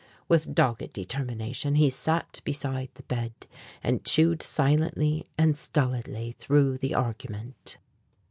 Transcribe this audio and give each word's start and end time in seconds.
With 0.27 0.55
dogged 0.55 0.93
determination 0.93 1.75
he 1.75 1.91
sat 1.91 2.41
beside 2.43 2.89
the 2.95 3.03
bed, 3.03 3.45
and 3.83 4.03
chewed 4.03 4.41
silently 4.41 5.27
and 5.37 5.55
stolidly 5.55 6.31
through 6.31 6.79
the 6.79 6.95
argument. 6.95 7.77